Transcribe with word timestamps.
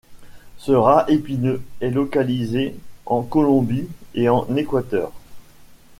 Ce 0.57 0.71
rat 0.71 1.05
épineux 1.11 1.61
est 1.79 1.91
localisé 1.91 2.73
en 3.05 3.21
Colombie 3.21 3.87
et 4.15 4.29
en 4.29 4.47
Équateur. 4.57 5.11